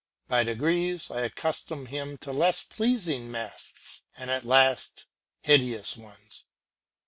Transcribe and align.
By 0.27 0.43
degrees 0.43 1.11
I 1.11 1.21
accustom 1.25 1.85
him 1.85 2.17
to 2.21 2.31
less 2.31 2.63
pleasing 2.63 3.29
masks, 3.29 4.01
and 4.17 4.31
at 4.31 4.45
last 4.45 5.05
hideous 5.41 5.95
ones. 5.95 6.45